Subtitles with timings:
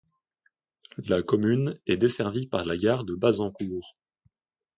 [0.97, 3.95] La commune est desservie par la gare de Bazancourt.